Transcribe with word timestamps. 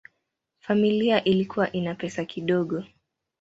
Familia 0.59 1.23
ilikuwa 1.23 1.71
ina 1.71 1.95
pesa 1.95 2.25
kidogo. 2.25 2.83